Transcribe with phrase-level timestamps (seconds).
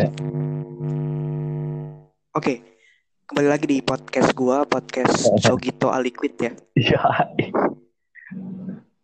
[0.00, 0.08] Ya.
[2.32, 2.64] Oke,
[3.28, 6.52] kembali lagi di podcast gua, podcast Sogito Aliquid ya.
[6.72, 7.04] Iya.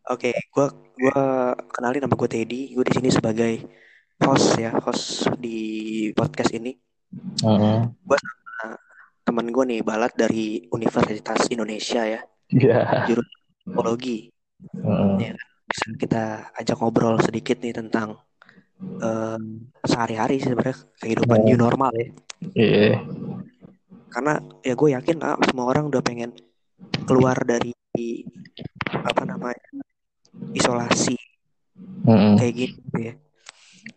[0.08, 1.20] Oke, gua gua
[1.68, 2.72] kenalin nama gue Teddy.
[2.72, 3.60] Gue di sini sebagai
[4.24, 5.58] host ya, host di
[6.16, 6.72] podcast ini.
[7.44, 7.78] Heeh.
[8.00, 8.80] Gua sama
[9.20, 13.04] teman gue nih Balat dari Universitas Indonesia ya, Iya.
[13.04, 13.36] jurusan
[13.68, 14.32] psikologi.
[14.80, 15.12] Heeh.
[15.20, 15.36] Ya,
[15.68, 16.24] bisa kita
[16.56, 18.16] ajak ngobrol sedikit nih tentang
[18.80, 19.40] eh,
[19.84, 21.44] sehari-hari sih sebenarnya kehidupan Oh.
[21.46, 22.08] new normal ya.
[22.52, 23.00] Iya.
[24.12, 26.32] Karena ya gue yakin ah, semua orang udah pengen
[27.04, 27.72] keluar dari
[28.92, 29.60] apa namanya
[30.52, 31.16] isolasi
[32.06, 32.34] Heeh.
[32.38, 33.14] kayak gitu ya.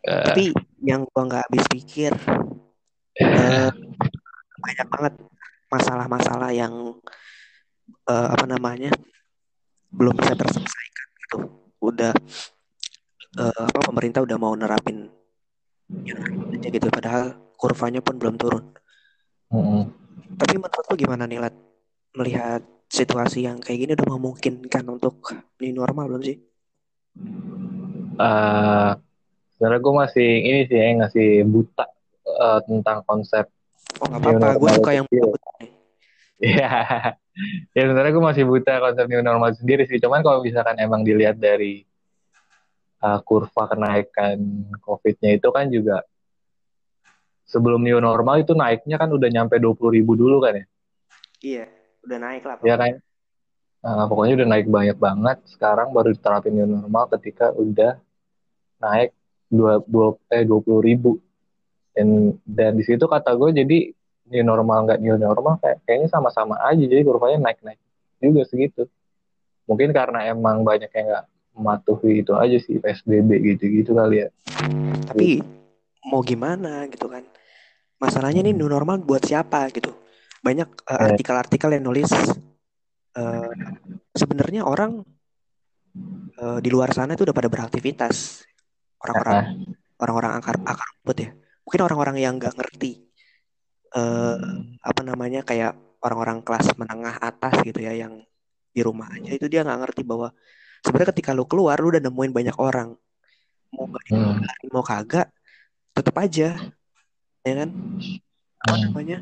[0.06, 0.44] Eh, Tapi
[0.84, 2.12] yang gua nggak habis pikir
[3.20, 3.72] eh,
[4.60, 5.14] banyak banget
[5.68, 6.74] masalah-masalah yang
[8.08, 8.92] eh, apa namanya
[9.90, 11.38] belum bisa terselesaikan gitu.
[11.82, 12.14] Udah
[13.38, 15.12] eh, apa pemerintah udah mau nerapin
[16.56, 18.66] aja gitu padahal kurvanya pun belum turun.
[19.54, 19.84] heeh.
[20.40, 21.56] Tapi menurut lu gimana nih Lat?
[22.14, 26.38] Melihat situasi yang kayak gini udah memungkinkan untuk new normal belum sih?
[28.20, 28.92] Eh,
[29.58, 31.86] sebenarnya gue masih ini sih ya ngasih buta
[32.26, 33.50] eh, tentang konsep
[34.00, 35.72] Oh nggak apa-apa, gue suka yang nih.
[36.40, 36.72] Iya.
[37.72, 39.96] Ya sebenarnya gue masih buta konsep new normal sendiri sih.
[39.96, 41.88] Cuman kalau misalkan emang dilihat dari
[43.00, 44.38] eh, kurva kenaikan
[44.84, 46.04] COVID-nya itu kan juga
[47.50, 50.66] sebelum new normal itu naiknya kan udah nyampe 20 ribu dulu kan ya.
[51.40, 51.66] Iya,
[52.06, 52.56] udah naik lah.
[52.62, 53.02] Ya kan?
[53.80, 55.38] Nah, pokoknya udah naik banyak banget.
[55.50, 57.98] Sekarang baru diterapin new normal ketika udah
[58.78, 59.16] naik
[59.50, 61.18] dua, dua, eh, 20 ribu.
[61.96, 63.78] Dan, dan di situ kata gue jadi
[64.30, 66.84] new normal nggak new normal kayak, kayaknya sama-sama aja.
[66.86, 67.82] Jadi kurvanya naik-naik
[68.22, 68.86] juga segitu.
[69.66, 71.26] Mungkin karena emang banyak yang nggak
[71.60, 74.28] mematuhi itu aja sih PSBB gitu-gitu kali ya.
[75.12, 75.44] Tapi
[76.08, 77.28] mau gimana gitu kan?
[78.00, 79.92] Masalahnya nih new normal buat siapa gitu?
[80.40, 82.08] Banyak uh, artikel-artikel yang nulis
[83.20, 83.52] uh,
[84.16, 85.04] sebenarnya orang
[86.40, 88.48] uh, di luar sana itu udah pada beraktivitas.
[89.04, 89.68] Orang-orang
[90.00, 91.30] orang-orang akar akar rumput ya.
[91.68, 93.04] Mungkin orang-orang yang nggak ngerti
[93.90, 94.38] eh
[94.86, 95.74] apa namanya kayak
[96.06, 98.22] orang-orang kelas menengah atas gitu ya yang
[98.70, 100.30] di rumah aja itu dia nggak ngerti bahwa
[100.84, 102.96] sebenarnya ketika lu keluar lu udah nemuin banyak orang.
[103.74, 104.42] Mau nggak Hmm.
[104.74, 105.30] mau kagak
[105.94, 106.50] tetap aja
[107.46, 107.70] ya kan?
[108.66, 108.84] Apa Hmm.
[108.90, 109.18] namanya?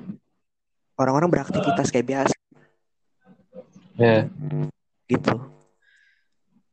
[0.97, 2.35] Orang-orang beraktivitas kayak biasa.
[3.97, 4.29] Ya.
[5.09, 5.33] gitu.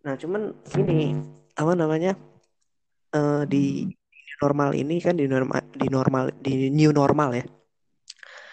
[0.05, 1.17] Nah cuman ini
[1.57, 2.13] apa namanya?
[3.15, 3.89] Eh, di
[4.43, 7.47] normal ini kan di normal di normal di new normal ya.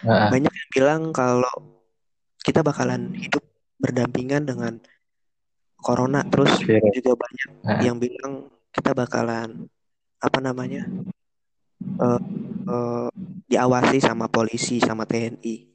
[0.06, 1.82] Nah, banyak yang bilang kalau
[2.42, 3.44] kita bakalan hidup
[3.78, 4.78] berdampingan dengan
[5.82, 6.94] corona terus virus.
[6.94, 7.82] juga banyak Nah.
[7.82, 8.34] yang bilang
[8.72, 9.66] kita bakalan
[10.18, 10.86] apa namanya
[11.82, 12.22] eh,
[12.68, 13.10] eh,
[13.48, 15.68] diawasi sama polisi sama TNI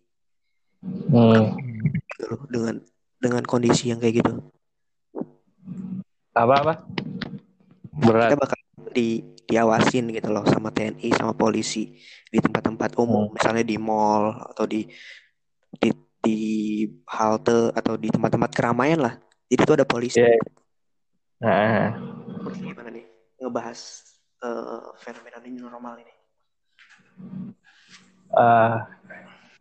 [0.87, 1.51] Hmm.
[2.07, 2.79] gitu dengan
[3.19, 4.33] dengan kondisi yang kayak gitu
[6.31, 6.85] Apa-apa?
[7.97, 8.31] Berat.
[8.31, 8.59] kita bakal
[8.93, 11.97] di diawasin gitu loh sama TNI sama polisi
[12.27, 14.85] di tempat-tempat umum misalnya di mall atau di
[15.73, 15.91] di
[16.21, 16.39] di
[17.07, 19.15] halte atau di tempat-tempat keramaian lah
[19.51, 20.39] jadi itu ada polisi Iya.
[21.37, 21.93] Nah.
[22.49, 23.05] Terus gimana nih
[23.37, 23.81] ngebahas
[24.41, 26.15] eh, fenomena new normal ini
[28.37, 28.85] Ah.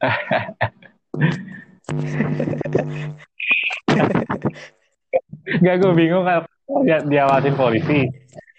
[5.64, 6.42] Gak gue bingung kan
[6.84, 8.10] dia diawasin polisi.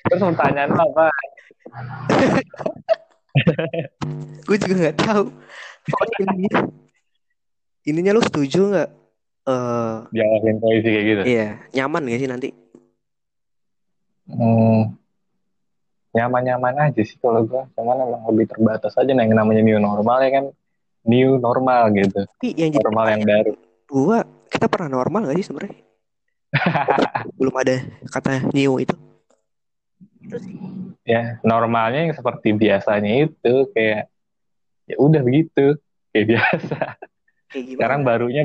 [0.06, 1.10] Terus pertanyaan lo apa?
[4.46, 5.28] gue juga nggak tahu
[6.24, 6.64] ininya
[7.84, 8.88] ininya lu setuju nggak
[9.46, 11.22] eh Diawasin polisi kayak gitu.
[11.24, 12.48] iya nyaman gak sih nanti
[14.26, 14.98] Hmm,
[16.10, 17.62] nyaman-nyaman aja sih kalau gue.
[17.78, 20.44] Cuman emang lebih terbatas aja nah, yang namanya new normal ya kan.
[21.06, 22.26] New normal gitu.
[22.26, 23.52] tapi yang Normal yang baru.
[23.86, 24.18] gue
[24.50, 25.78] kita pernah normal gak sih sebenarnya
[27.38, 27.74] belum ada
[28.10, 28.94] kata new itu
[30.42, 30.58] sih
[31.06, 34.10] Ya normalnya yang seperti biasanya itu kayak
[34.90, 35.78] ya udah begitu
[36.10, 36.78] kayak biasa.
[37.46, 38.42] kayak gimana sekarang barunya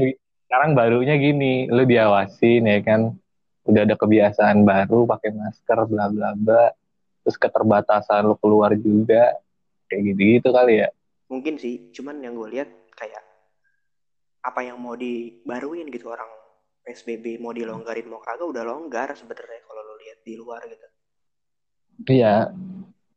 [0.51, 3.15] sekarang barunya gini lu diawasin ya kan.
[3.63, 6.75] Udah ada kebiasaan baru pakai masker bla bla bla.
[7.23, 9.39] Terus keterbatasan lu keluar juga.
[9.87, 10.91] Kayak gitu gitu kali ya.
[11.31, 12.67] Mungkin sih cuman yang gue lihat
[12.99, 13.23] kayak
[14.43, 16.27] apa yang mau dibaruin gitu orang
[16.83, 20.87] PSBB mau dilonggarin mau kagak udah longgar sebenarnya kalau lo lihat di luar gitu.
[22.11, 22.51] Iya.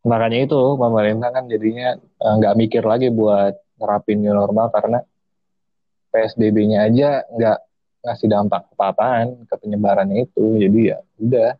[0.06, 5.02] Makanya itu pemerintah kan jadinya eh, nggak mikir lagi buat nerapin new normal karena
[6.14, 7.58] PSBB-nya aja nggak
[8.06, 11.50] ngasih dampak apa-apaan ke penyebarannya itu jadi ya udah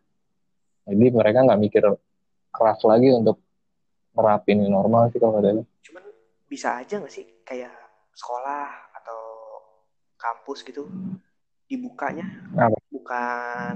[0.87, 1.83] jadi mereka nggak mikir
[2.55, 3.43] keras lagi untuk
[4.15, 5.59] nerapin normal sih kalau ada.
[5.59, 6.03] cuman
[6.47, 7.73] bisa aja nggak sih kayak
[8.15, 9.19] sekolah atau
[10.15, 10.87] kampus gitu
[11.67, 12.23] dibukanya
[12.55, 12.77] Apa?
[12.93, 13.73] bukan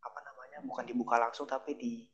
[0.00, 2.08] apa namanya bukan dibuka langsung tapi di,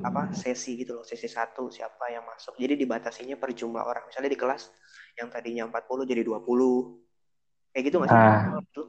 [0.00, 2.56] apa sesi gitu loh sesi satu siapa yang masuk.
[2.56, 4.08] Jadi dibatasinya per jumlah orang.
[4.08, 4.72] Misalnya di kelas
[5.20, 7.04] yang tadinya 40 jadi 20
[7.70, 8.18] kayak gitu nggak sih?
[8.18, 8.58] Ah.
[8.64, 8.82] Itu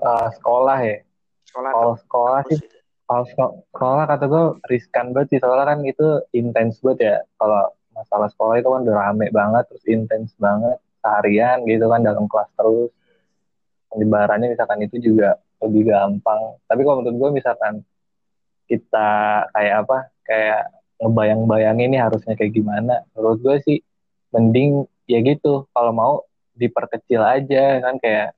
[0.00, 0.96] Eh, sekolah ya.
[1.44, 2.78] sekolah Kalau atau sekolah sih gitu.
[3.04, 5.38] kalau seko- sekolah kata gue riskan banget sih.
[5.42, 7.16] Soalnya kan itu intens banget ya.
[7.36, 10.78] Kalau masalah sekolah itu kan udah rame banget terus intens banget.
[11.04, 12.90] Seharian gitu kan dalam kelas terus.
[13.90, 16.56] Penyebarannya misalkan itu juga lebih gampang.
[16.64, 17.84] Tapi kalau menurut gue misalkan
[18.70, 19.08] kita
[19.50, 20.60] kayak apa kayak
[21.02, 23.02] ngebayang-bayangin ini harusnya kayak gimana.
[23.18, 23.78] Menurut gue sih
[24.30, 25.66] mending ya gitu.
[25.74, 26.12] Kalau mau
[26.54, 28.36] diperkecil aja kan kayak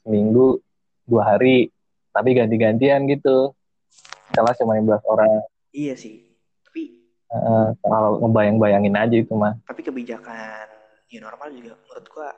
[0.00, 0.64] seminggu
[1.04, 1.68] dua hari
[2.10, 3.52] tapi ganti-gantian gitu.
[4.32, 5.44] Kelas cuma 15 orang.
[5.70, 6.32] Iya sih.
[6.64, 7.04] Tapi
[7.34, 9.58] Eh, kalau ngebayang-bayangin aja itu mah.
[9.66, 10.70] Tapi kebijakan
[11.10, 12.30] new normal juga menurut gua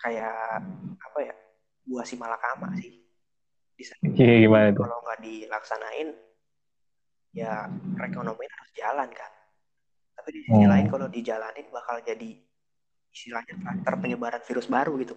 [0.00, 0.64] kayak
[0.96, 1.34] apa ya
[1.84, 2.96] buah si malakama sih.
[3.76, 4.88] Di sana Iya, gimana tuh?
[4.88, 6.08] kalau nggak dilaksanain
[7.36, 9.28] ya perekonomian harus jalan kan
[10.16, 10.72] tapi di sisi Hmm.
[10.72, 12.30] lain kalau dijalanin bakal jadi
[13.12, 15.14] istilahnya kluster penyebaran virus baru gitu.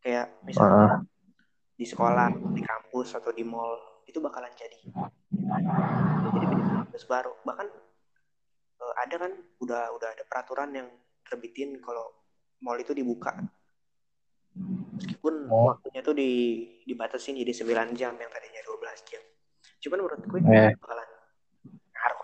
[0.00, 1.02] Kayak misalnya
[1.74, 4.80] di sekolah di kampus atau di mall itu bakalan jadi.
[6.32, 6.46] Jadi
[6.88, 7.34] virus baru.
[7.42, 7.66] Bahkan
[8.80, 10.88] eh, ada kan udah udah ada peraturan yang
[11.22, 12.06] terbitin kalau
[12.60, 13.34] mall itu dibuka.
[14.96, 15.74] Meskipun Oh.
[15.74, 16.30] waktunya tuh di
[16.82, 19.22] dibatasin jadi 9 jam yang tadinya 12 jam.
[19.80, 20.72] Cuman menurut gue Eh.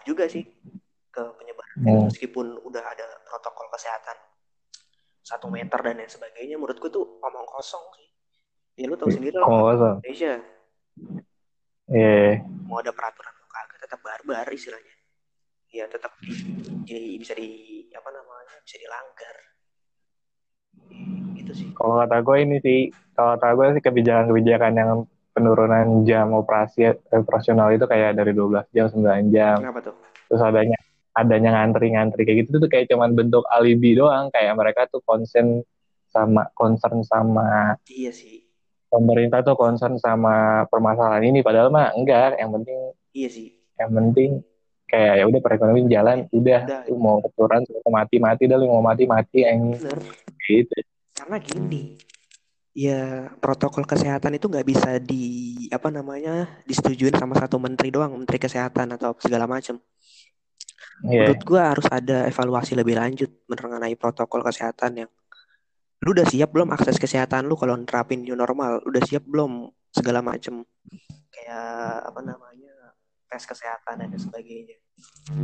[0.07, 0.47] Juga sih
[1.11, 1.77] ke penyebaran.
[1.83, 4.15] Virus meskipun udah ada protokol kesehatan
[5.27, 8.09] satu meter dan lain sebagainya menurut gue tuh omong kosong sih.
[8.79, 9.95] Ya lu tahu sendiri lah Kok nggak usah?
[9.99, 10.35] Indonesia.
[11.87, 12.43] Iya.
[12.67, 14.95] mau ada peraturan atau kagak tetap barbar istilahnya.
[15.71, 16.35] Ya tetap di,
[16.87, 17.49] di- bisa di
[17.91, 19.37] apa namanya bisa dilanggar.
[21.35, 21.69] Gitu sih.
[21.75, 22.81] Kalau kata gue ini sih,
[23.15, 24.91] kalau kata gue sih kebijakan-kebijakan yang
[25.37, 29.61] penurunan jam operasi operasional itu kayak dari 12 jam 9 jam.
[29.61, 29.95] kenapa tuh?
[30.33, 30.79] Terus adanya
[31.13, 34.33] adanya ngantri-ngantri kayak gitu tuh kayak cuman bentuk alibi doang.
[34.33, 35.61] Kayak mereka tuh concern
[36.09, 38.49] sama concern sama iya sih.
[38.89, 41.45] pemerintah tuh concern sama permasalahan ini.
[41.45, 42.41] Padahal mah enggak.
[42.41, 42.79] Yang penting
[43.13, 43.49] iya sih.
[43.77, 44.31] yang penting
[44.89, 46.61] kayak ya udah perekonomian jalan udah.
[46.65, 46.81] Udah.
[46.89, 49.77] lu mau aturan lu mati mati dah lu mau mati mati yang
[50.49, 50.77] gitu.
[51.13, 52.16] Karena gini
[52.77, 55.25] ya protokol kesehatan itu nggak bisa di
[55.73, 59.81] apa namanya disetujuin sama satu menteri doang menteri kesehatan atau segala macam
[61.05, 61.29] Iya.
[61.29, 65.11] menurut gua harus ada evaluasi lebih lanjut mengenai protokol kesehatan yang
[66.05, 68.81] lu udah siap belum akses kesehatan lu kalau nerapin new normal?
[68.85, 69.73] Udah siap belum?
[69.93, 70.61] Segala macem.
[71.33, 72.73] Kayak apa namanya
[73.29, 74.77] tes kesehatan dan sebagainya.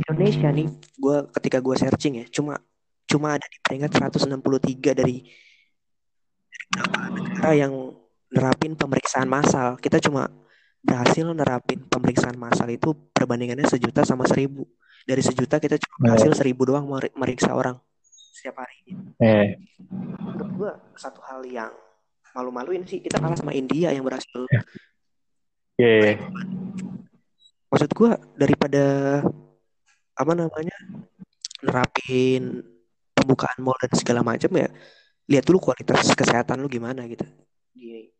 [0.09, 2.57] Indonesia nih gua ketika gua searching ya cuma
[3.05, 5.25] cuma ada di peringkat 163 dari
[6.73, 7.73] negara yang
[8.33, 9.77] nerapin pemeriksaan massal.
[9.77, 10.29] Kita cuma
[10.83, 14.67] berhasil nerapin pemeriksaan massal itu perbandingannya sejuta sama seribu.
[15.03, 17.75] Dari sejuta kita cuma berhasil seribu doang mer- meriksa orang
[18.33, 18.91] setiap hari.
[19.23, 19.55] Eh,
[20.19, 21.71] menurut gua satu hal yang
[22.35, 24.47] malu-maluin sih kita kalah sama India yang berhasil.
[25.79, 26.21] Iya.
[27.73, 28.85] maksud gua daripada
[30.13, 30.77] apa namanya
[31.65, 32.61] nerapin
[33.17, 34.69] pembukaan mall dan segala macam ya
[35.29, 37.23] lihat dulu kualitas kesehatan lu gimana gitu
[37.75, 38.11] di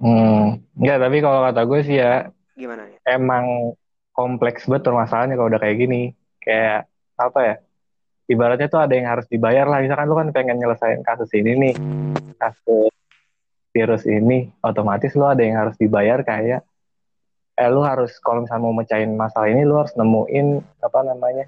[0.00, 3.76] Hmm, enggak, tapi kalau kata gue sih ya gimana ya emang
[4.20, 6.02] kompleks banget permasalahannya kalau udah kayak gini.
[6.40, 7.54] Kayak apa ya?
[8.30, 9.82] Ibaratnya tuh ada yang harus dibayar lah.
[9.82, 11.74] Misalkan lu kan pengen nyelesain kasus ini nih,
[12.38, 12.92] kasus
[13.70, 16.62] virus ini, otomatis lu ada yang harus dibayar kayak
[17.60, 20.46] eh lu harus kalau misalnya mau mecahin masalah ini lu harus nemuin
[20.80, 21.44] apa namanya?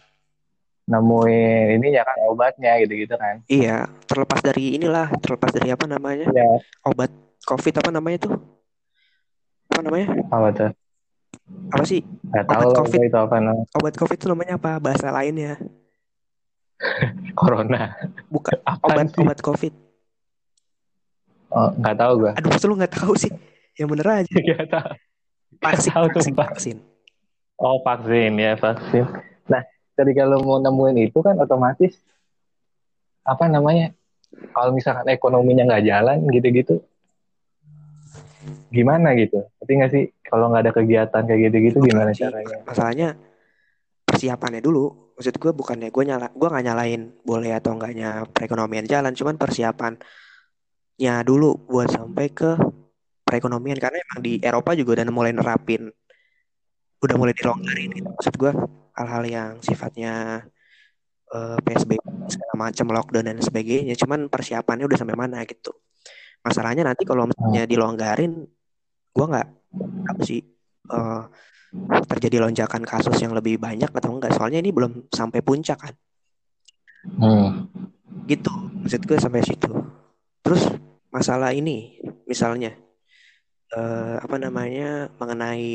[0.83, 3.39] Nemuin ini ya kan obatnya gitu-gitu kan.
[3.47, 6.47] iya terlepas dari inilah terlepas dari apa namanya Ya,
[6.83, 7.09] obat
[7.43, 8.35] covid apa namanya tuh
[9.69, 10.71] apa namanya apa tuh?
[11.71, 13.01] apa sih Gak tahu Obat COVID.
[13.03, 13.65] itu apa namanya.
[13.73, 15.55] obat covid itu namanya apa bahasa lainnya
[17.39, 17.95] Corona.
[18.27, 19.23] bukan Apaan obat sih?
[19.23, 19.75] obat covid
[21.53, 22.33] Oh, nggak tahu gue.
[22.33, 23.29] aduh masa lu nggak tahu sih
[23.77, 24.91] yang bener aja Gak tahu.
[25.61, 26.77] vaksin tahu, vaksin, vaksin.
[27.55, 29.05] Oh vaksin ya vaksin.
[29.47, 29.63] Nah
[29.95, 31.97] ketika lo mau nemuin itu kan otomatis
[33.23, 33.93] apa namanya?
[34.33, 36.81] Kalau misalkan ekonominya nggak jalan gitu-gitu,
[38.73, 39.45] gimana gitu?
[39.61, 42.65] Tapi nggak sih kalau nggak ada kegiatan kayak gitu-gitu gimana Sih, caranya?
[42.65, 43.13] masalahnya
[44.09, 49.13] persiapannya dulu maksud gue bukannya gue nyala gue nggak nyalain boleh atau enggaknya perekonomian jalan
[49.13, 50.01] cuman persiapannya
[51.29, 52.57] dulu buat sampai ke
[53.29, 55.93] perekonomian karena emang di Eropa juga udah mulai nerapin
[57.05, 58.53] udah mulai dilonggarin gitu maksud gue
[58.97, 60.45] hal-hal yang sifatnya
[61.33, 63.97] uh, PSBB segala macam lockdown dan sebagainya.
[63.97, 65.73] Cuman persiapannya udah sampai mana gitu.
[66.43, 68.45] Masalahnya nanti kalau misalnya dilonggarin,
[69.15, 69.49] gua nggak
[70.11, 70.43] apa sih
[70.91, 71.25] uh,
[72.11, 74.37] terjadi lonjakan kasus yang lebih banyak atau enggak?
[74.37, 75.95] Soalnya ini belum sampai puncak kan.
[77.03, 77.67] Hmm.
[78.29, 78.53] Gitu,
[78.85, 79.71] maksud gue sampai situ.
[80.45, 80.63] Terus
[81.11, 82.77] masalah ini, misalnya
[83.75, 85.73] uh, apa namanya mengenai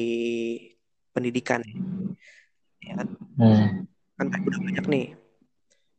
[1.11, 1.65] pendidikan,
[2.87, 3.07] ya kan?
[3.37, 3.67] Hmm.
[4.17, 5.07] Kan udah banyak nih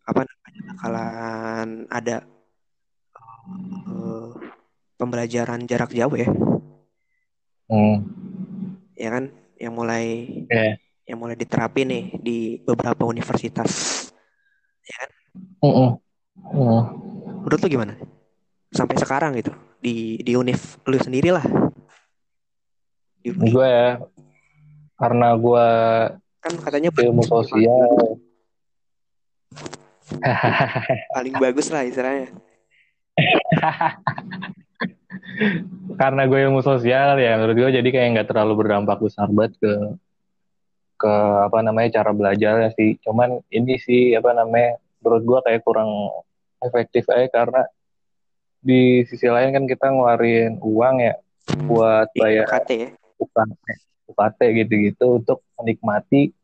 [0.08, 2.16] apa namanya bakalan ada
[3.88, 4.32] uh,
[4.96, 6.28] pembelajaran jarak jauh ya.
[7.68, 7.96] Hmm.
[8.96, 9.30] Ya kan,
[9.60, 10.80] yang mulai yeah.
[11.04, 13.70] yang mulai diterapin nih di beberapa universitas,
[14.82, 15.10] ya kan?
[15.60, 15.90] Uh -uh.
[16.56, 16.82] Uh.
[17.44, 17.94] Menurut lu gimana?
[18.72, 21.44] Sampai sekarang gitu di di univ lu sendiri lah.
[23.28, 24.00] Gue ya,
[24.96, 25.66] karena gue
[26.48, 28.16] kan katanya ilmu sosial.
[31.14, 32.32] Paling bagus lah istilahnya.
[36.00, 39.72] Karena gue ilmu sosial ya menurut gue jadi kayak nggak terlalu berdampak besar banget ke
[40.98, 41.14] ke
[41.44, 42.96] apa namanya cara belajar sih.
[43.04, 45.92] Cuman ini sih apa namanya menurut gue kayak kurang
[46.64, 47.68] efektif aja karena
[48.58, 51.14] di sisi lain kan kita ngeluarin uang ya
[51.68, 52.88] buat iya, bayar UKT ya.
[53.22, 53.66] UKT,
[54.10, 56.34] UKT gitu-gitu untuk menikmati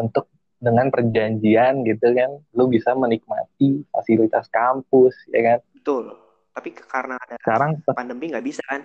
[0.00, 5.58] untuk dengan perjanjian gitu kan lu bisa menikmati fasilitas kampus ya kan?
[5.76, 6.16] Betul.
[6.52, 8.84] Tapi karena ada sekarang pandemi nggak bisa kan?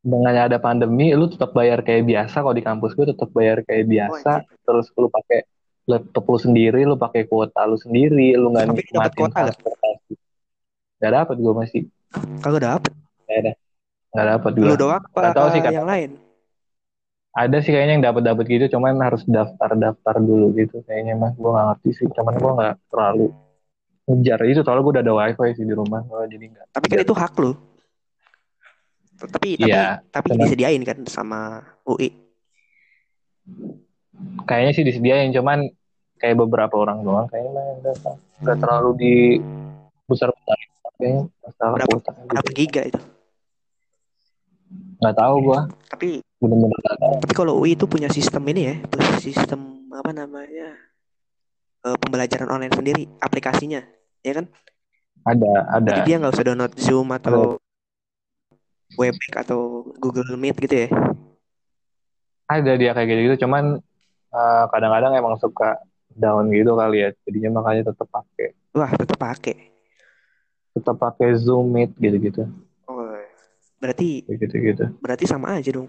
[0.00, 2.42] Dengan ada pandemi lu tetap bayar kayak biasa.
[2.42, 4.32] Kalau di kampus gue tetap bayar kayak oh, biasa.
[4.42, 5.40] oh, terus lu pakai
[5.86, 10.14] laptop lu sendiri lu pakai kuota lu sendiri lu nggak nikmatin transportasi.
[10.98, 11.82] Nggak dapat gue masih.
[12.42, 12.92] Kagak dapet.
[13.28, 13.52] Nggak ada.
[14.10, 16.29] Nggak dapat gue lu doang apa tahu sih yang lain
[17.30, 21.30] ada sih kayaknya yang dapat dapat gitu cuman harus daftar daftar dulu gitu kayaknya mah
[21.34, 23.26] gue nggak ngerti sih cuman gue nggak terlalu
[24.10, 26.98] ngejar itu soalnya gue udah ada wifi sih di rumah gue jadi nggak tapi kan
[27.06, 27.52] itu hak lo
[29.20, 32.10] tapi ya, tapi tapi disediain kan sama UI
[34.48, 35.70] kayaknya sih disediain cuman
[36.18, 37.64] kayak beberapa orang doang kayaknya mah
[38.42, 39.14] nggak terlalu di
[40.10, 40.58] besar besar
[41.00, 41.96] kayaknya masalah berapa,
[42.28, 43.00] berapa giga itu?
[45.00, 45.60] Nggak tahu gua.
[45.88, 46.80] Tapi benar-benar
[47.20, 48.74] tapi kalau UI itu punya sistem ini ya
[49.20, 50.72] sistem apa namanya
[51.84, 53.84] uh, pembelajaran online sendiri aplikasinya
[54.24, 54.46] ya kan?
[55.24, 55.88] Ada ada.
[55.92, 57.60] Jadi dia nggak usah download Zoom atau
[58.96, 60.88] Webex atau Google Meet gitu ya?
[62.50, 63.46] Ada dia kayak gitu, -gitu.
[63.46, 65.78] cuman kadang eh, kadang-kadang emang suka
[66.10, 69.56] down gitu kali ya jadinya makanya tetap pakai wah tetap pakai
[70.74, 72.46] tetap pakai Zoom Meet gitu-gitu.
[73.80, 74.92] Berarti gitu-gitu.
[75.00, 75.88] Berarti sama aja dong.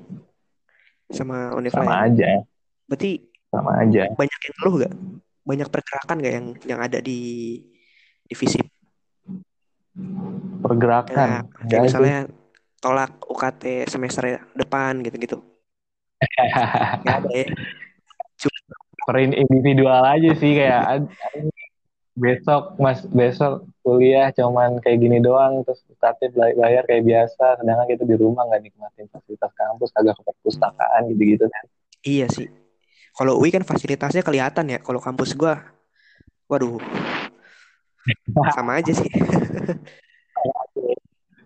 [1.12, 1.84] Sama Unify.
[1.84, 2.44] Sama aja.
[2.88, 3.12] Berarti
[3.52, 4.08] sama aja.
[4.16, 4.94] Banyak yang keluh gak?
[5.44, 7.20] Banyak pergerakan gak yang yang ada di
[8.28, 8.60] divisi?
[10.64, 11.46] Pergerakan.
[11.68, 12.20] Ya, kayak misalnya
[12.82, 15.44] tolak UKT semester depan gitu-gitu.
[17.06, 17.48] Gak ada ya.
[18.38, 18.58] Cuma
[19.02, 21.10] per individual aja sih kayak
[22.12, 28.04] besok mas besok kuliah cuman kayak gini doang terus tapi bayar kayak biasa sedangkan kita
[28.04, 31.64] di rumah nggak nikmatin fasilitas kampus kagak ke perpustakaan gitu gitu kan.
[32.04, 32.48] Iya sih.
[33.16, 35.60] Kalau UI kan fasilitasnya kelihatan ya kalau kampus gua.
[36.52, 36.84] Waduh.
[38.56, 39.08] Sama aja sih.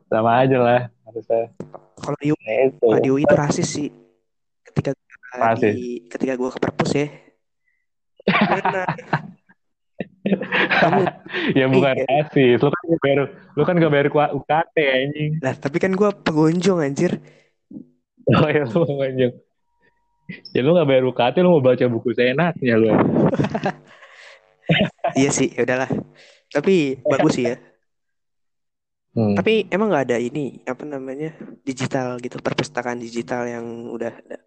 [0.10, 1.54] Sama aja lah harusnya.
[2.02, 2.44] Kalau di UI
[2.90, 3.90] nah, di UI itu rasis sih.
[4.66, 4.98] Ketika
[5.38, 5.62] rasis.
[5.78, 7.08] di ketika gua ke perpus ya
[11.60, 12.06] ya bukan iya.
[12.10, 15.32] rasis lu kan gak bayar lu kan gak bayar UKT anjing.
[15.42, 17.22] Lah tapi kan gue pengunjung anjir.
[18.34, 19.34] Oh ya lu pengunjung.
[20.54, 22.90] Ya lu gak bayar UKT lu mau baca buku seenaknya lu
[25.20, 25.90] iya sih ya udahlah.
[26.50, 27.58] Tapi bagus sih ya.
[29.16, 29.32] Hmm.
[29.32, 31.32] tapi emang gak ada ini apa namanya
[31.64, 34.44] digital gitu perpustakaan digital yang udah ada?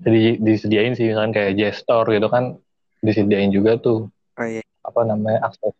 [0.00, 2.56] Jadi disediain sih kan kayak gestor gitu kan
[3.04, 4.08] disediain juga tuh
[4.38, 4.62] oh, iya.
[4.84, 5.74] apa namanya akses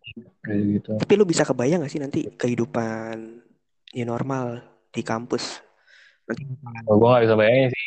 [0.46, 0.96] gitu.
[0.98, 3.44] Tapi lu bisa kebayang gak sih nanti kehidupan
[3.94, 5.62] ya normal di kampus?
[6.26, 6.42] Nanti
[6.86, 7.86] oh, gue gak bisa bayangin sih.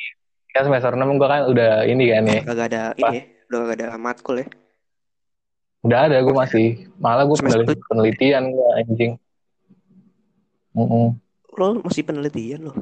[0.53, 2.41] Kan semester 6 gue kan udah ini kan ya.
[2.45, 3.07] Gak ada apa?
[3.09, 4.47] ini ya udah gak ada matkul ya.
[5.83, 6.67] Udah ada gue masih.
[7.01, 9.13] Malah gue penelitian, penelitian gue anjing.
[10.73, 11.07] Mm -mm.
[11.53, 12.73] lo masih penelitian lo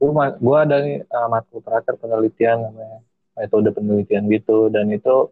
[0.00, 3.04] gue gue ada nih uh, matkul terakhir penelitian namanya.
[3.36, 4.72] Metode penelitian gitu.
[4.72, 5.28] Dan itu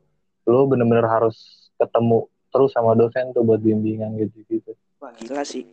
[0.48, 1.36] lu bener-bener harus
[1.76, 4.72] ketemu terus sama dosen tuh buat bimbingan gitu-gitu.
[4.98, 5.68] Wah gila sih.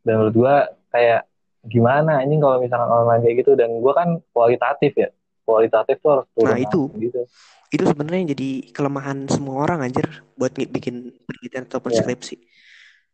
[0.00, 0.54] Dan menurut gua
[0.88, 1.28] kayak
[1.64, 5.10] gimana anjing kalau misalkan online kayak gitu dan gua kan kualitatif ya.
[5.44, 6.88] kualitatif tuh harus turun Nah, itu.
[6.96, 7.20] gitu.
[7.68, 10.08] Itu sebenarnya yang jadi kelemahan semua orang anjir
[10.40, 12.00] buat bikin penelitian ataupun Iya.
[12.00, 12.40] skripsi.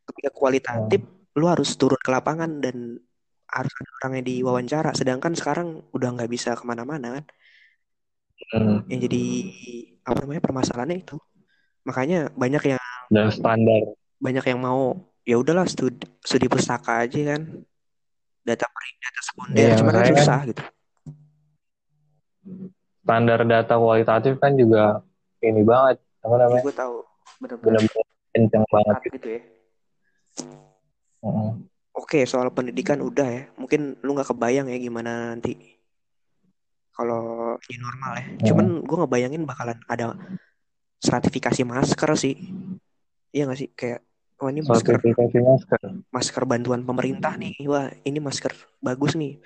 [0.07, 1.03] Ketika kualitatif,
[1.35, 3.03] lu harus turun ke lapangan dan
[3.51, 4.95] harus ada orang yang diwawancara.
[4.95, 7.25] Sedangkan sekarang udah nggak bisa ke mana-mana kan.
[8.51, 8.83] Hmm.
[8.89, 9.23] Yang jadi
[10.03, 11.17] apa namanya permasalahannya itu.
[11.87, 13.81] Makanya banyak yang Dan standar.
[14.21, 17.43] banyak yang mau ya udahlah studi, studi pustaka aja kan.
[18.41, 20.63] Data data sekunder, Iya, cuman kan makanya kan susah gitu.
[23.01, 25.03] standar data kualitatif kan juga
[25.41, 26.01] ini banget.
[26.21, 26.63] Apa Ya namanya?
[26.63, 26.95] gue tahu
[27.41, 27.83] Bener-bener
[28.31, 29.15] kenceng banget gitu.
[29.17, 29.41] gitu ya.
[31.21, 31.51] Mm.
[31.91, 33.43] Oke, soal pendidikan udah ya.
[33.57, 35.80] Mungkin lu nggak kebayang ya gimana nanti
[37.01, 38.25] kalau new normal ya.
[38.53, 38.85] Cuman Mm.
[38.85, 40.13] gue ngebayangin bakalan ada
[41.01, 42.37] sertifikasi masker sih.
[43.33, 43.69] Iya nggak sih?
[43.73, 44.05] Kayak,
[44.45, 45.81] oh ini masker masker.
[46.13, 47.57] masker bantuan pemerintah nih.
[47.65, 48.53] Wah, ini masker
[48.85, 49.41] bagus nih.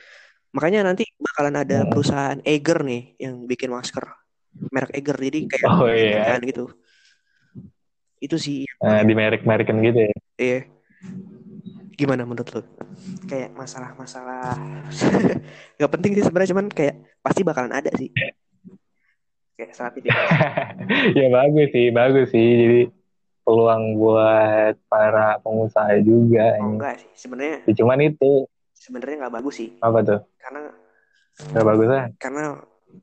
[0.50, 1.90] Makanya nanti bakalan ada Mm.
[1.94, 4.02] perusahaan Eger nih yang bikin masker.
[4.74, 5.18] Merek Eger.
[5.18, 6.34] Jadi kayak Oh iya.
[6.42, 6.74] gitu.
[8.18, 8.66] Itu sih.
[8.82, 10.14] Nah, di merek-merekan gitu ya.
[10.38, 10.60] Iya.
[11.94, 12.62] Gimana menurut lu?
[13.24, 14.58] Kayak masalah-masalah
[15.78, 18.10] nggak penting sih sebenarnya cuman kayak pasti bakalan ada sih.
[19.54, 20.26] Kayak sertifikasi.
[21.18, 22.48] ya bagus sih, bagus sih.
[22.58, 22.80] Jadi
[23.40, 26.58] peluang buat para pengusaha juga.
[26.58, 26.72] Oh ini.
[26.74, 27.10] enggak sih.
[27.14, 28.30] Sebenarnya Ya, cuman itu
[28.72, 29.70] sebenarnya nggak bagus sih.
[29.78, 30.20] apa tuh?
[30.36, 30.62] Karena
[31.34, 32.08] Gak bagus kan?
[32.14, 32.42] karena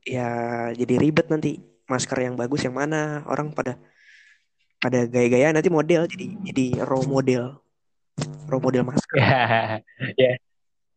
[0.08, 0.28] ya
[0.72, 3.76] jadi ribet nanti masker yang bagus yang mana orang pada
[4.80, 7.60] pada gaya-gaya nanti model jadi jadi raw model
[8.52, 9.80] raw model masker ya,
[10.20, 10.32] ya,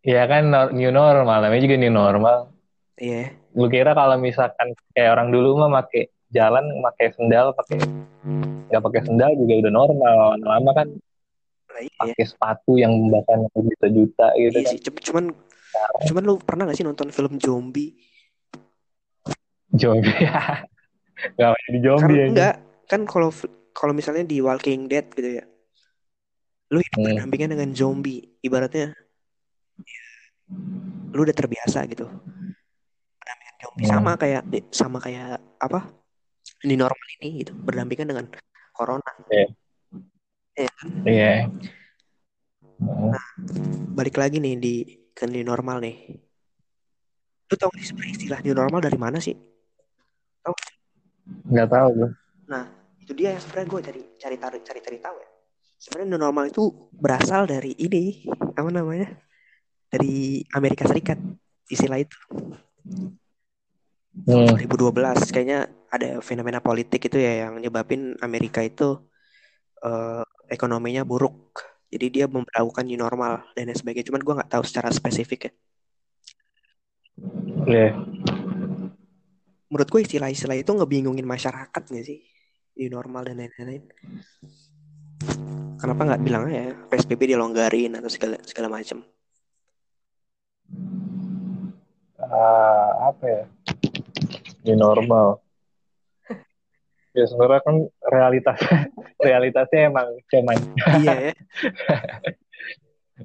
[0.04, 2.52] ya kan nor- new normal, namanya juga new normal.
[3.00, 7.80] iya Lu kira kalau misalkan kayak orang dulu mah pakai jalan pakai sendal, pakai
[8.68, 10.18] nggak pakai sendal juga udah normal.
[10.44, 10.88] Lama kan
[11.76, 14.72] Nah, iya pakai sepatu yang bahkan juta-juta gitu iya kan.
[14.72, 15.26] sih Cum- cuman
[16.08, 17.92] cuman lu pernah gak sih nonton film zombie
[19.76, 20.08] Zombie.
[21.40, 22.28] Gak jadi zombie karena aja.
[22.32, 22.56] enggak
[22.88, 23.28] kan kalau
[23.76, 25.46] kalau misalnya di Walking Dead gitu ya
[26.70, 27.06] lu hidup Hmm.
[27.14, 28.94] berdampingan dengan zombie ibaratnya
[31.14, 32.06] lu udah terbiasa gitu
[33.18, 33.92] berdampingan zombie Hmm.
[33.94, 34.42] sama kayak
[34.74, 35.80] sama kayak apa
[36.62, 38.26] di normal ini gitu berdampingan dengan
[38.72, 39.12] corona
[41.06, 41.48] Iya.
[42.76, 43.14] Hmm.
[43.94, 44.74] balik lagi nih di
[45.12, 46.18] ke new normal nih
[47.46, 49.36] lu tau sih sebenarnya istilah new normal dari mana sih
[51.26, 52.10] Nggak tahu gue.
[53.02, 55.30] itu dia yang sebenarnya gue cari cari tarik cari cari tahu ya
[55.80, 59.10] sebenarnya new normal itu berasal dari ini apa namanya?
[59.92, 61.20] Dari Amerika Serikat
[61.70, 62.18] istilah itu.
[64.26, 64.48] Hmm.
[64.56, 69.00] 2012 kayaknya ada fenomena politik itu ya yang nyebabin Amerika itu
[69.84, 71.62] eh, ekonominya buruk.
[71.92, 74.08] Jadi dia memperlakukan new normal dan lain sebagainya.
[74.12, 75.54] Cuman gue nggak tahu secara spesifik ya.
[77.66, 77.90] Iya.
[79.66, 82.20] menurut gue istilah-istilah itu ngebingungin masyarakat nggak sih.
[82.76, 83.88] New normal dan lain-lain
[85.82, 89.04] kenapa nggak bilang ya PSBB dilonggarin atau segala segala macam
[92.26, 93.44] Ah, apa ya?
[94.66, 95.38] Ini normal.
[97.16, 97.76] Ya sebenarnya kan
[98.12, 98.58] realitas
[99.28, 100.58] realitasnya emang cuman
[101.06, 101.34] iya ya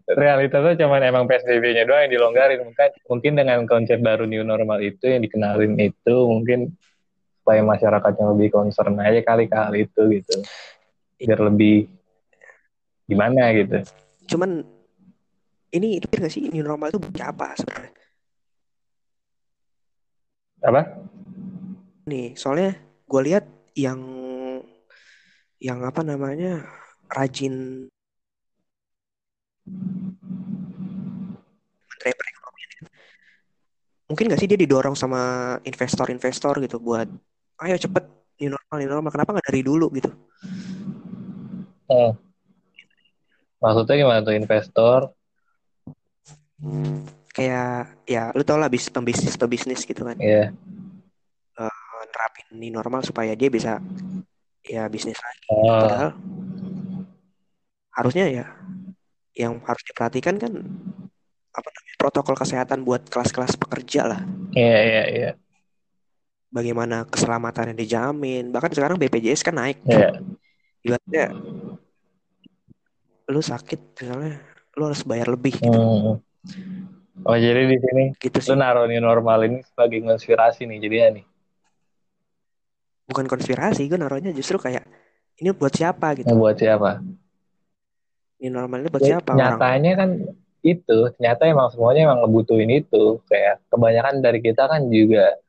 [0.06, 2.62] realitasnya cuman emang PSBB-nya doang yang dilonggarin.
[2.62, 6.70] Mungkin mungkin dengan konsep baru new normal itu yang dikenalin itu mungkin
[7.42, 10.46] supaya masyarakatnya lebih concern aja kali-kali itu gitu.
[11.20, 12.00] Biar lebih
[13.10, 13.82] gimana gitu.
[14.30, 14.62] cuman
[15.74, 17.92] ini itu nggak sih new normal itu bocah apa sebenarnya
[20.62, 20.82] Apa?
[22.06, 22.78] nih soalnya
[23.10, 23.98] gue lihat yang
[25.58, 26.62] yang apa namanya
[27.10, 27.86] rajin
[31.90, 32.86] Menteri Perekonomian
[34.06, 37.10] mungkin nggak sih dia didorong sama investor-investor gitu buat
[37.66, 38.06] ayo cepet
[38.38, 40.10] new normal new normal kenapa nggak dari dulu gitu
[41.90, 42.14] Hmm.
[43.58, 45.00] Maksudnya gimana tuh investor?
[47.30, 50.52] kayak ya lu tau lah bis pembisnis pebisnis gitu kan Iya.
[52.10, 53.78] nerapin new normal supaya dia bisa
[54.60, 56.10] ya bisnis lagi Oh, padahal
[57.96, 58.46] harusnya ya
[59.32, 60.52] yang harus diperhatikan kan
[61.50, 64.20] apa namanya protokol kesehatan buat kelas-kelas pekerja lah
[64.52, 65.30] iya iya iya.
[66.50, 70.18] bagaimana keselamatannya dijamin bahkan sekarang BPJS kan naik Iya.
[70.82, 71.24] ibaratnya
[73.30, 74.36] lu sakit misalnya
[74.74, 76.18] lu harus bayar lebih gitu, Hmm.
[77.20, 81.08] Oh jadi di sini gitu lu sih naruh new normal ini sebagai konspirasi nih jadinya
[81.20, 81.24] nih.
[83.10, 84.86] bukan konspirasi gue naruhnya justru kayak
[85.36, 87.02] ini buat siapa gitu buat siapa?
[88.40, 90.10] new normal ini buat Ya, siapa orang nyatanya kan
[90.60, 93.16] itu, ternyata emang semuanya emang ngebutuhin itu.
[93.28, 95.40] Kayak kebanyakan dari kita kan juga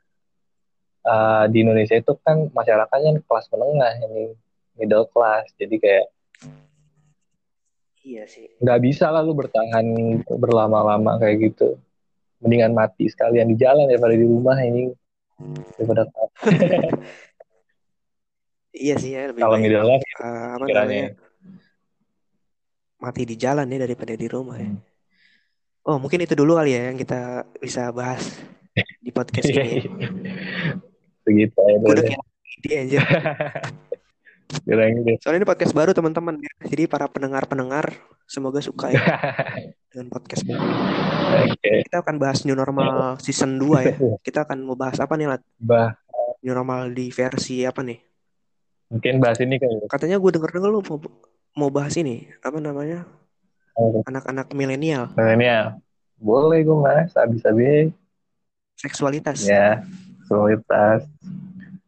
[1.04, 4.36] uh, di Indonesia itu kan masyarakatnya kelas menengah ini
[4.80, 6.06] middle class jadi kayak
[8.12, 9.86] iya sih nggak bisa lah lu bertahan
[10.28, 11.80] berlama-lama kayak gitu
[12.44, 14.92] mendingan mati sekalian di jalan daripada di rumah ini
[15.80, 16.04] daripada
[18.84, 20.84] iya sih ya lebih kalau baik middle class uh, apa kiranya.
[20.84, 21.32] namanya
[23.02, 24.70] mati di jalan ya daripada di rumah ya.
[24.70, 24.80] Hmm.
[25.82, 28.22] Oh mungkin itu dulu kali ya yang kita bisa bahas
[29.02, 29.58] di podcast ini.
[29.58, 29.90] ya.
[31.26, 31.76] Segitu ya.
[31.82, 32.22] Gue udah kayak
[32.62, 33.02] ide aja.
[35.22, 36.52] Soalnya ini podcast baru teman-teman ya.
[36.68, 37.96] Jadi para pendengar-pendengar
[38.28, 39.00] semoga suka ya
[39.92, 40.60] dengan podcast ini.
[41.52, 41.88] Oke.
[41.88, 43.96] Kita akan bahas new normal season 2 ya.
[44.28, 45.42] Kita akan mau bahas apa nih Lat?
[45.58, 45.96] Bah,
[46.42, 48.00] New normal di versi apa nih?
[48.92, 49.80] mungkin bahas ini kali.
[49.80, 49.88] ya.
[49.88, 51.00] Katanya gue denger-denger lu mau,
[51.56, 53.08] mau bahas ini apa namanya?
[54.04, 55.80] Anak-anak milenial, Milenial.
[56.20, 57.96] Boleh gue mas, habis-habis.
[58.76, 59.48] seksualitas.
[59.48, 59.80] Ya,
[60.28, 61.08] kualitas.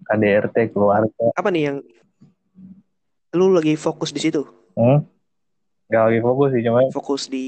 [0.08, 1.26] KDRT keluarga.
[1.36, 1.78] Apa nih yang
[3.34, 4.46] lu lagi fokus di situ?
[4.74, 5.02] Hmm?
[5.88, 7.46] Gak lagi fokus sih, cuman Fokus di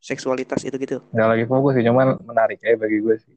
[0.00, 0.98] seksualitas itu gitu.
[1.10, 3.34] gak lagi fokus sih, cuman menarik ya bagi gue sih.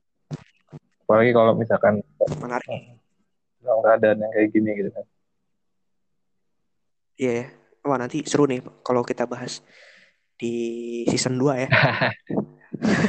[1.04, 2.00] Apalagi kalau misalkan
[2.40, 2.70] Menarik.
[3.60, 5.06] dalam keadaan yang kayak gini gitu kan.
[7.16, 7.46] Iya ya.
[7.84, 9.60] Wah nanti seru nih kalau kita bahas
[10.34, 10.54] di
[11.06, 11.70] season 2 ya.